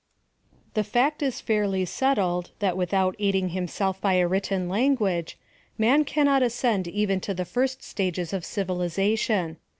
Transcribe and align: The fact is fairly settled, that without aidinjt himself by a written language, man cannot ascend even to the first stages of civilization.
The 0.73 0.83
fact 0.83 1.21
is 1.21 1.41
fairly 1.41 1.85
settled, 1.85 2.49
that 2.57 2.75
without 2.75 3.15
aidinjt 3.19 3.51
himself 3.51 4.01
by 4.01 4.13
a 4.13 4.27
written 4.27 4.67
language, 4.67 5.37
man 5.77 6.05
cannot 6.05 6.41
ascend 6.41 6.87
even 6.87 7.19
to 7.21 7.35
the 7.35 7.45
first 7.45 7.83
stages 7.83 8.33
of 8.33 8.43
civilization. 8.43 9.57